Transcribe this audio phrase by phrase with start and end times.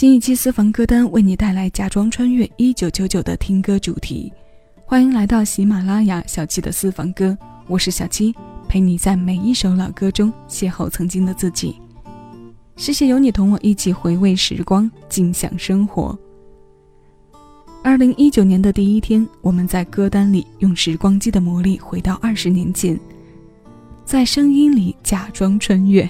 [0.00, 4.32] 近一期私房歌单为你带来《假装穿越一九九九》的听歌主题。
[4.86, 8.34] 欢迎来到喜马拉雅小七的私房歌，我是小七，
[8.66, 11.76] 陪你在每一首老歌中邂逅曾经的自己。
[12.76, 16.18] 谢谢有你同我一起回味时光，尽享生活。
[17.84, 22.98] 二零一九年的第一天，我们在歌单里用时光机的魔力回到二十年前，
[24.06, 26.08] 在声音里假装穿越。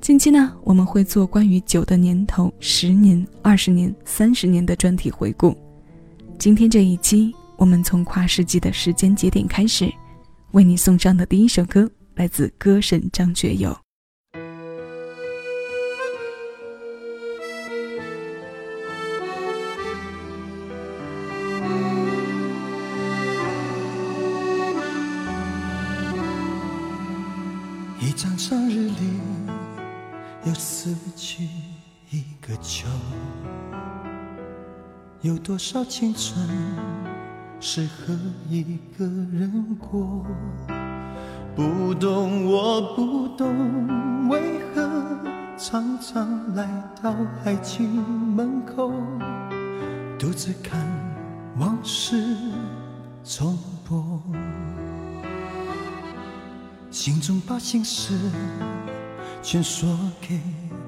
[0.00, 5.54] 近期呢，我们会做关于酒的年头、十年、二十年、三十年的专题回顾。
[6.38, 9.92] 今天这一期，我们从跨世纪的时间节点开始，
[10.52, 13.76] 为你送上的第一首歌来自歌神张学友。
[35.50, 36.32] 多少青春
[37.58, 38.16] 是和
[38.48, 40.24] 一个人过？
[41.56, 44.88] 不懂，我不懂，为何
[45.58, 46.68] 常常来
[47.02, 47.12] 到
[47.44, 48.92] 爱情门口，
[50.16, 50.80] 独自看
[51.58, 52.36] 往事
[53.24, 54.22] 重播，
[56.92, 58.16] 心中把心事。
[59.42, 60.40] 全说给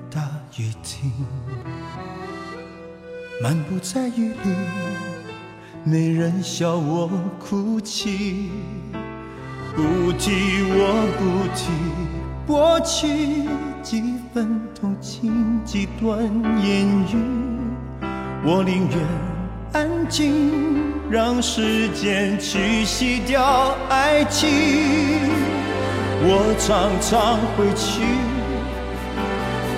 [0.09, 1.11] 大雨听，
[3.43, 4.55] 漫步在雨里，
[5.83, 8.51] 没人笑我哭泣。
[9.75, 11.73] 不提我不提
[12.47, 13.49] 过去，
[13.83, 16.23] 几分同情几段
[16.63, 17.17] 言语，
[18.45, 18.99] 我宁愿
[19.73, 20.41] 安静，
[21.11, 24.49] 让时间去洗掉爱情。
[26.25, 28.03] 我常常回去。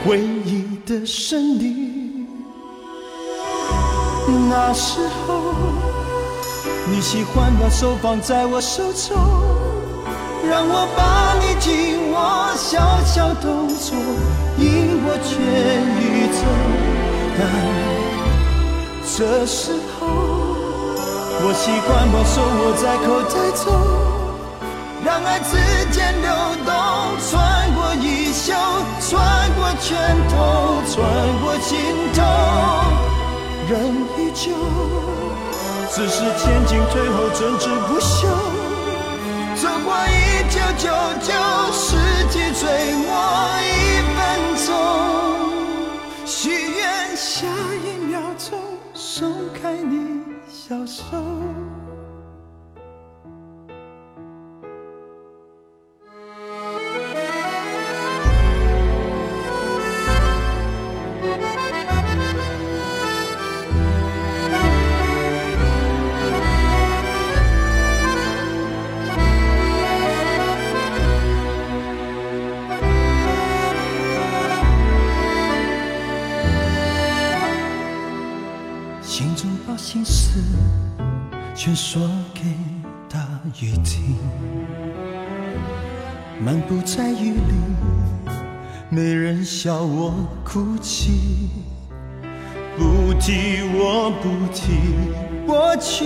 [0.05, 1.84] 回忆的森林，
[4.49, 5.43] 那时候
[6.91, 9.17] 你喜欢把手放在我手中，
[10.49, 13.97] 让我把你紧握，小小动作
[14.59, 15.33] 引我全
[16.01, 16.39] 宇宙。
[17.39, 17.41] 但
[19.17, 20.07] 这时候，
[21.41, 23.65] 我习惯把手握在口袋中。
[25.05, 25.51] 让爱之
[25.93, 26.31] 间流
[26.65, 26.73] 动，
[27.29, 27.31] 穿
[27.75, 28.55] 过衣袖，
[29.01, 29.13] 穿
[29.55, 29.93] 过拳
[30.31, 30.95] 头，穿
[31.43, 31.77] 过心
[32.15, 32.19] 头，
[33.69, 33.73] 人
[34.19, 34.53] 依旧，
[35.91, 38.29] 只是前进退后，争执不休。
[39.57, 40.19] 走过一
[40.51, 40.85] 九九
[41.23, 41.33] 九
[41.73, 41.97] 世
[42.29, 42.63] 纪最
[42.95, 43.09] 末
[43.61, 43.65] 一
[44.15, 44.19] 分
[44.67, 44.69] 钟，
[46.27, 47.47] 许愿下
[47.83, 48.59] 一秒钟
[48.93, 49.33] 松
[49.63, 51.03] 开你小手。
[90.05, 90.13] 我
[90.45, 91.13] 哭泣。
[92.77, 94.93] 不提我不提
[95.47, 96.05] 过去，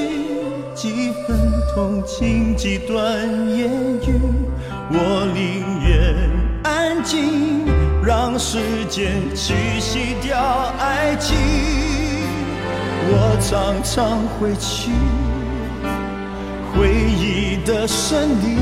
[0.73, 1.37] 几分
[1.75, 3.19] 同情几段
[3.57, 3.69] 言
[4.07, 4.21] 语，
[4.93, 6.15] 我宁愿
[6.63, 7.67] 安静，
[8.05, 10.39] 让时间去洗掉
[10.79, 11.37] 爱情。
[13.11, 14.93] 我常常回去
[16.73, 16.89] 回
[17.19, 18.59] 忆的森林，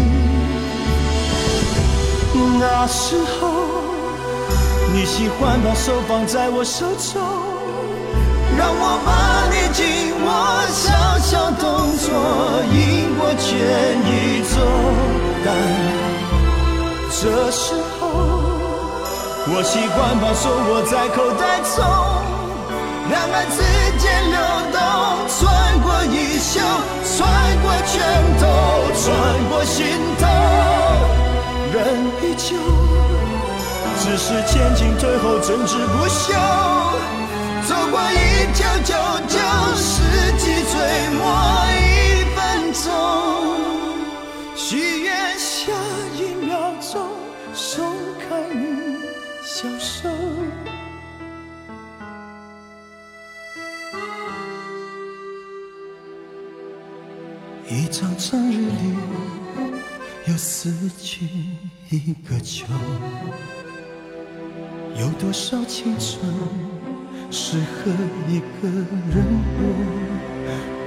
[2.58, 3.56] 那时候
[4.96, 7.20] 你喜欢把手放在我手中，
[8.56, 9.84] 让我把你紧
[10.24, 10.26] 握，
[10.72, 12.08] 小小动作
[12.72, 13.44] 引过全
[14.08, 14.56] 宇宙。
[15.44, 15.52] 但
[17.12, 18.08] 这时候
[19.52, 21.84] 我习惯把手握在口袋中。
[23.10, 23.60] 两岸之
[24.00, 24.40] 间流
[24.72, 24.81] 动，
[25.28, 25.37] 穿
[25.84, 26.56] 过衣袖，
[27.04, 27.20] 穿
[27.60, 28.00] 过拳
[28.40, 28.49] 头，
[28.96, 29.04] 穿
[29.50, 29.84] 过心
[30.19, 30.25] 头，
[31.75, 31.84] 人
[32.22, 32.56] 依旧，
[34.08, 36.32] 只是前进退后，争执不休。
[37.67, 38.14] 走过一
[38.55, 38.94] 九九
[39.26, 39.37] 九
[39.75, 39.91] 世
[40.38, 40.79] 纪最
[41.17, 41.20] 末
[41.75, 42.87] 一分钟，
[44.55, 45.73] 许愿下
[46.14, 47.05] 一秒钟
[47.53, 48.97] 松开你
[49.43, 50.09] 小手。
[57.69, 58.97] 一场生日里，
[60.29, 61.29] 又死去
[61.91, 62.64] 一个秋，
[64.98, 66.20] 有多少青春
[67.31, 67.93] 适合
[68.28, 69.25] 一个人
[69.56, 69.60] 过。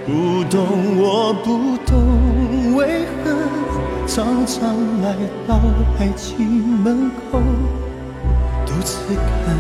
[0.06, 0.58] 不懂，
[0.98, 3.32] 我不懂，为何
[4.08, 5.16] 常常来
[5.48, 5.60] 到
[6.00, 7.40] 爱情门口，
[8.66, 9.56] 独自看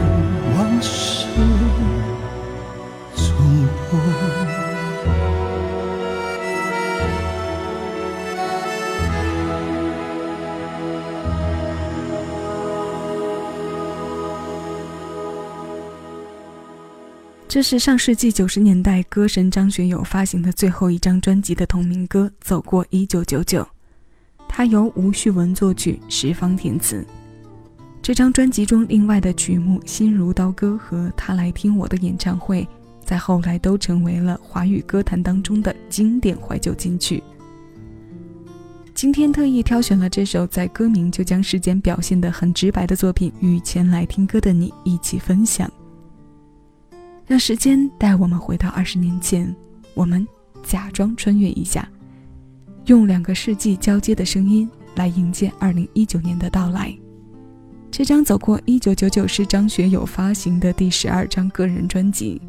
[0.58, 1.28] 往事
[17.50, 23.64] 这是上世纪九十年代歌神张学友发行的最后一张专辑的同名歌《走过一九九九》，
[24.48, 27.04] 它由吴旭文作曲，石方填词。
[28.04, 32.62] 这张专辑中另外的曲目《心如刀割》和《他来听我的演唱会》，
[33.04, 37.24] 在后来都成为了华语歌坛当中的经典怀旧金曲。
[38.94, 45.68] 今天特意挑选了这首在歌名就将时间表现得很直白的作品，与前来听歌的你一起分享。
[47.30, 49.56] 让时间带我们回到二十年前，
[49.94, 50.28] 我们
[50.64, 51.88] 假装穿越一下，
[52.86, 56.92] 用两个世纪交接的声音来迎接二零一九年的到来。
[57.92, 62.42] 这张走过一九九九是张学友发行的第十二张个人专辑，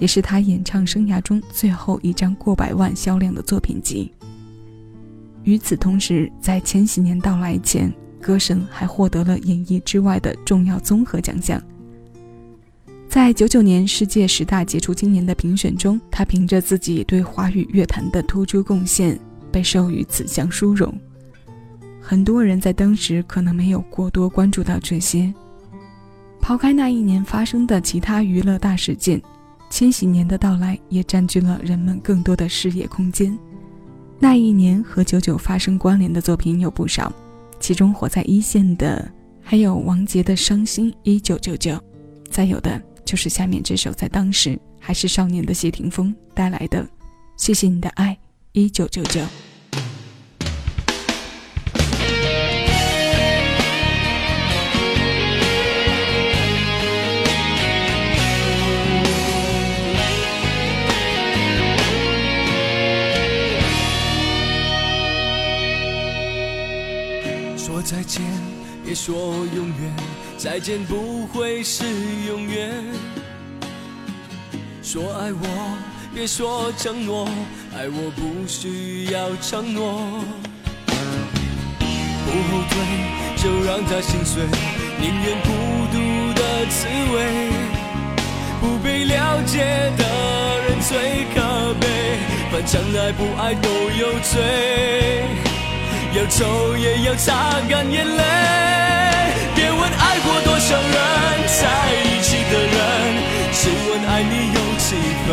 [0.00, 4.12] 也是他演唱生涯中最后一张过百万销量的作品集。
[5.44, 11.62] 与此同时，在千禧年到来前，歌神还获得了演艺之外的重要综合奖项。
[13.08, 19.18] 在九九年世界十大杰出青年的评选中，他凭着自己对华语乐坛的突出贡献，
[19.50, 20.94] 被授予此项殊荣。
[22.02, 25.32] 很多人在当时可能没有过多关注到这些。
[26.38, 29.20] 抛开那一年发生的其他娱乐大事件，
[29.70, 33.36] 千禧年的到来也占据了人们更多的视野空间。
[34.18, 37.10] 那一年和九九发生关联的作品有不少，
[37.58, 39.10] 其中火在一线的
[39.42, 41.72] 还有王杰的《伤心一九九九》，
[42.30, 42.80] 再有的。
[43.08, 46.84] 就是下面这首，在当时还是少年的谢霆锋带来的
[47.38, 48.12] 《谢谢你的爱》，
[48.52, 49.22] 一九九九。
[67.56, 68.22] 说再见，
[68.84, 69.16] 别说
[69.56, 70.17] 永远。
[70.38, 71.84] 再见不会是
[72.28, 72.70] 永远。
[74.84, 75.76] 说爱我，
[76.14, 77.28] 别说承诺，
[77.76, 80.00] 爱我不需要承诺。
[82.24, 82.78] 不后退，
[83.36, 84.44] 就让他心碎，
[85.00, 85.48] 宁愿孤
[85.90, 85.98] 独
[86.34, 87.50] 的滋味。
[88.60, 89.58] 不被了解
[89.98, 90.04] 的
[90.68, 91.88] 人最可悲，
[92.52, 94.38] 反正爱不爱都有罪，
[96.14, 98.22] 要走也要擦干眼泪。
[100.18, 100.90] 爱过多少人，
[101.46, 101.62] 在
[102.02, 102.74] 一起的人，
[103.52, 105.28] 只问爱你有几分。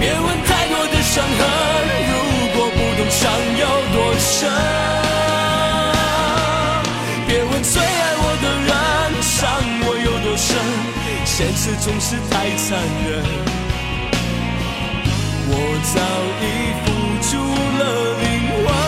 [0.00, 1.40] 别问太多的伤痕，
[2.10, 2.12] 如
[2.56, 3.30] 果不懂伤
[3.60, 3.64] 有
[3.94, 4.50] 多深。
[7.28, 9.38] 别问最爱我的人，伤
[9.86, 10.48] 我有多深，
[11.24, 12.66] 现实总是太残
[13.06, 13.22] 忍。
[15.46, 15.54] 我
[15.94, 15.96] 早
[16.42, 16.44] 已
[16.82, 16.86] 付
[17.22, 17.30] 出
[17.78, 17.82] 了
[18.20, 18.26] 灵
[18.66, 18.87] 魂。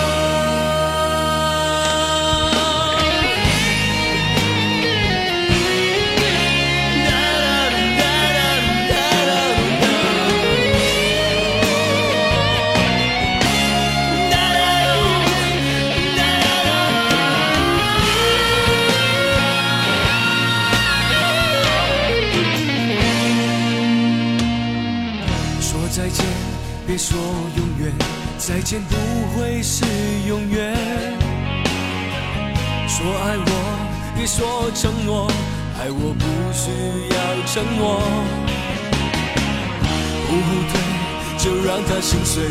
[42.31, 42.45] 让他心碎，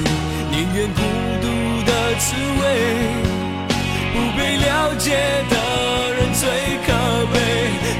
[0.51, 0.99] 宁愿孤
[1.41, 1.47] 独
[1.85, 2.61] 的滋味。
[4.11, 4.67] 不被了
[4.97, 5.05] 解
[5.49, 5.55] 的
[6.15, 6.43] 人最
[6.85, 6.87] 可
[7.31, 7.35] 悲，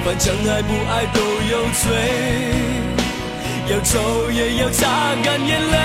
[0.04, 1.18] 反正爱不爱都
[1.50, 1.86] 有罪，
[3.68, 5.78] 要走也要擦干眼泪。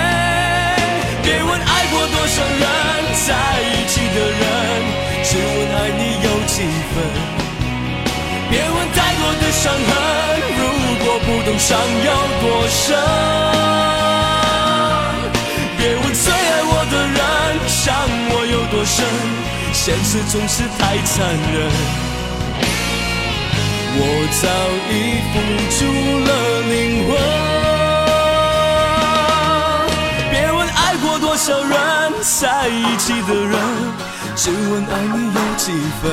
[1.23, 2.61] 别问爱过多少人，
[3.25, 3.29] 在
[3.61, 4.43] 一起的人，
[5.23, 6.55] 只问爱你有几
[6.91, 6.93] 分。
[8.49, 9.89] 别问太多的伤痕，
[10.57, 10.61] 如
[11.05, 12.11] 果不懂伤有
[12.41, 12.83] 多深。
[17.85, 17.93] 伤
[18.31, 19.05] 我有多深，
[19.71, 21.13] 现实总是太残
[21.53, 21.69] 忍。
[23.97, 24.01] 我
[24.41, 24.43] 早
[24.89, 24.93] 已
[25.29, 25.33] 付
[25.69, 25.77] 出
[26.25, 26.29] 了
[26.71, 26.73] 灵
[27.05, 27.13] 魂。
[30.31, 31.73] 别问爱过多少人
[32.23, 33.53] 在一起的人，
[34.35, 35.69] 只问爱你有几
[36.01, 36.03] 分。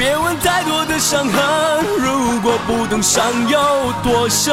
[0.00, 4.50] 别问太多的伤痕，如果不懂伤有多深。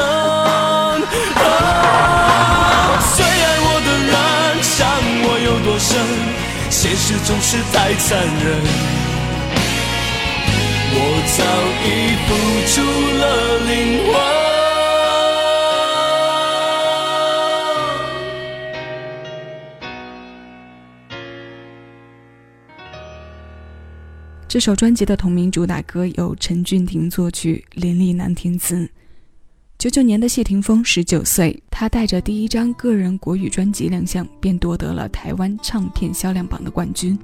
[3.16, 4.12] 最爱我的人，
[4.62, 4.76] 伤
[5.24, 5.98] 我有多深，
[6.70, 8.60] 现实总是太残忍。
[11.00, 11.00] 我
[11.38, 11.40] 早
[11.86, 11.88] 已
[12.28, 12.30] 付
[12.74, 12.76] 出
[13.18, 13.24] 了
[13.70, 13.72] 灵
[14.12, 14.47] 魂。
[24.58, 28.90] 这首专辑的同名主打歌由陈俊廷作曲，林立南填词。
[29.78, 37.16] 九九年的谢霆锋十九岁，他带着第一张个人国语专辑亮相，便夺得了台湾唱片销量榜的冠军。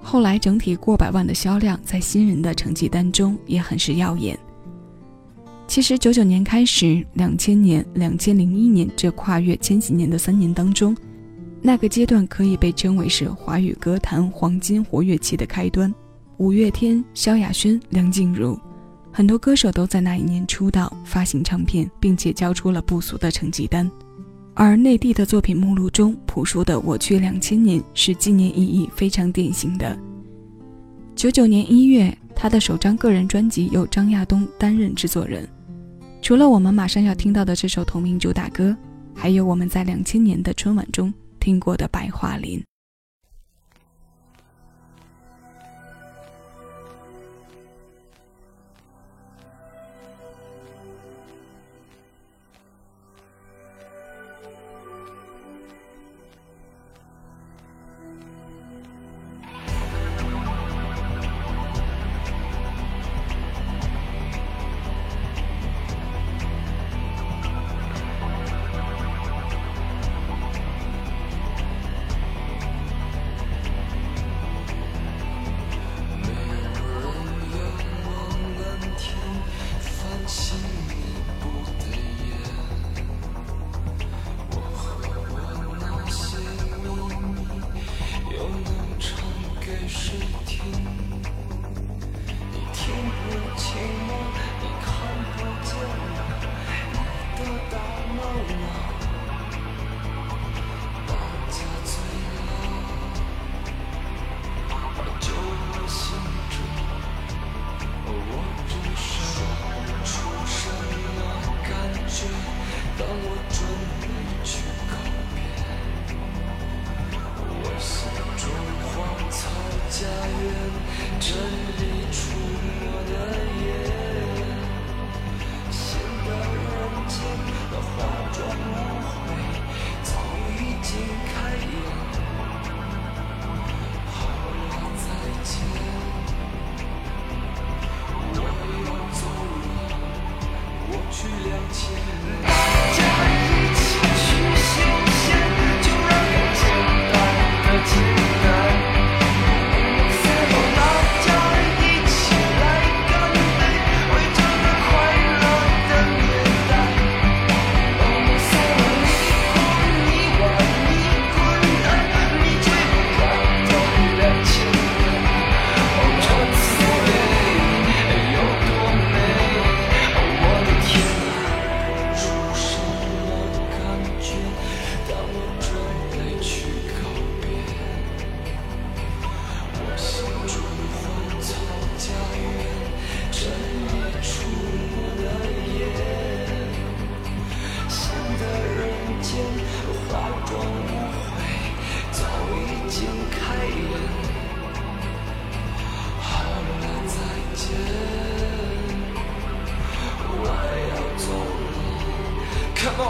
[0.00, 4.38] 后来整体过百万的销量，在新人的成绩单中也很是耀眼。
[5.66, 10.96] 其实九九年开始，两千年、两千零一年这跨越千禧年的三年当中，
[11.60, 15.92] 那个阶段可以被称为是华语歌坛黄金活跃期的开端。
[16.38, 18.58] 五月天、萧亚轩、梁静茹，
[19.10, 23.90] 很多歌手都在那一年出道、发行唱片，并且交出了不俗的成绩单。
[24.52, 29.98] 而内地的作品目录中，朴树的《我去两千年》是纪念意义非常典型的。
[31.14, 35.48] 九九年一月，他的首张个人专辑由张亚东担任制作人。
[36.20, 38.76] 除了我们马上要听到的这首同名主打歌，
[39.14, 42.58] 还有我们在两千年的春晚中听过的《白桦林》。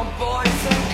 [0.05, 0.86] boys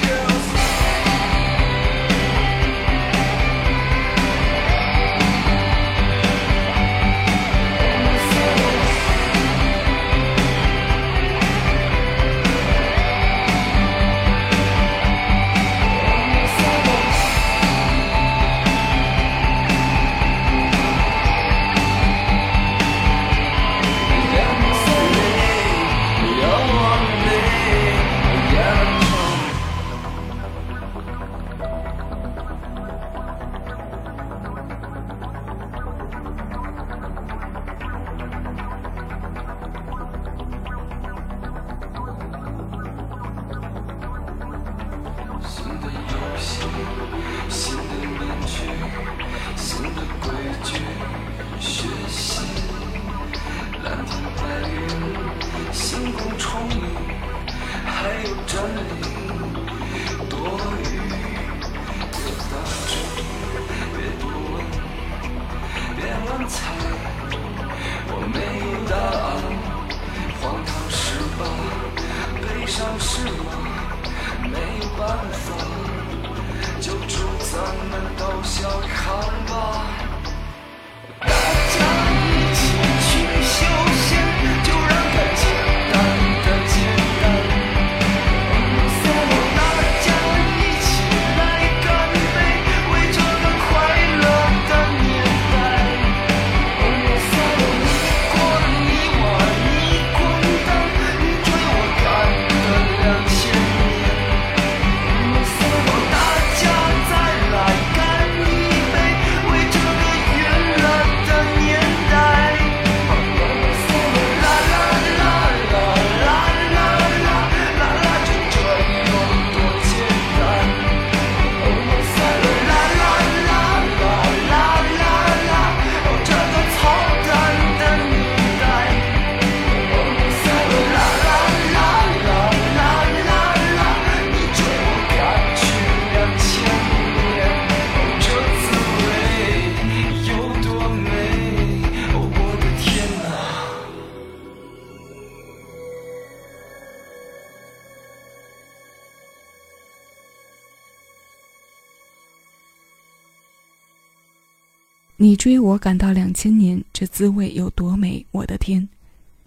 [155.33, 158.23] 你追我赶到两千年，这滋味有多美？
[158.33, 158.87] 我的天！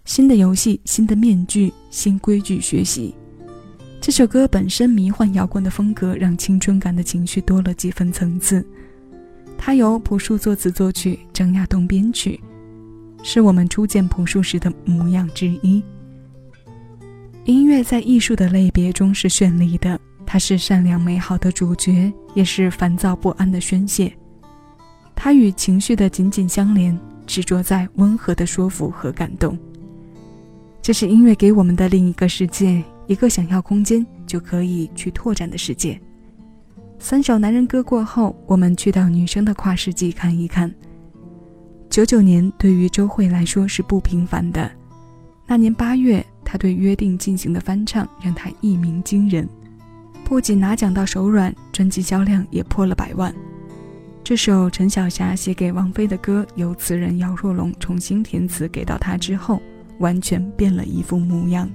[0.04, 3.14] 新的游戏，新的面具，新规矩学习。
[4.00, 8.66] 这首歌本身迷幻摇滚的风格，让青春感的情绪多了几分层次。
[9.56, 12.40] 它由朴树作词作曲，张亚东编曲，
[13.22, 15.80] 是我们初见朴树时的模样之一。
[17.44, 24.12] 音乐在艺术的类别中是绚丽的，它是善良美好的主角，也是烦躁不安的宣泄。
[25.16, 29.58] 它与情绪的紧紧相连，执着在温和的说服和感动。
[30.80, 36.00] 这是音乐给我们的另一个世界，一个想要空间就可以去拓展的世界。
[37.00, 40.72] 三首男人歌过后，我们去到女生的跨世纪看一看。
[41.90, 44.70] 九九年对于周蕙来说是不平凡的，
[45.46, 49.48] 那年八月，她对《约定》进行的翻唱让她一鸣惊人，
[50.24, 53.34] 不仅拿奖到手软，专辑销量也破了百万。
[54.26, 59.62] 这首陈小霞写给王菲的歌，由词人姚若龙重新填词给到她之后，
[60.00, 61.70] 完全变了一副模样。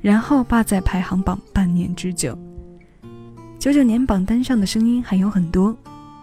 [0.00, 2.38] 然后霸在排行榜半年之久。
[3.58, 5.76] 九九年榜单上的声音还有很多，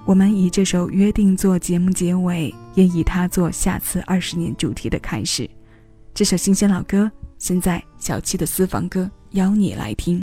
[0.06, 5.46] 我们以这首《约定》做节目结尾，也以它做下次二十年主题的开始。
[6.14, 10.22] 这首新鲜老歌，现在小七的私房歌，邀你来听。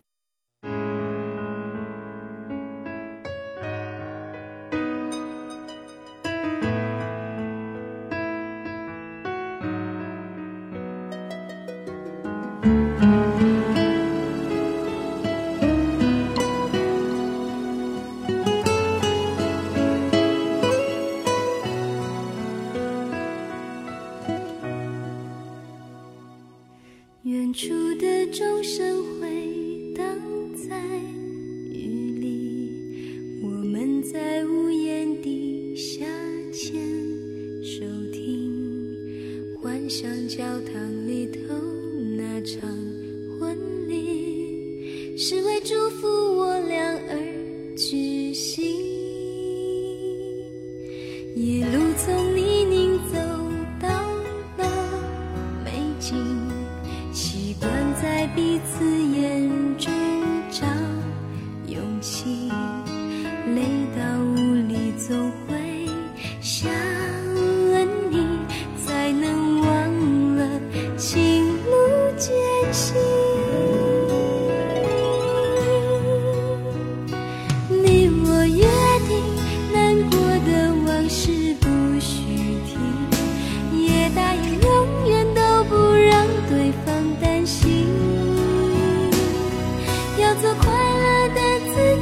[51.38, 51.87] Yellow.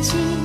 [0.03, 0.36] 情。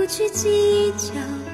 [0.00, 1.49] 不去计较。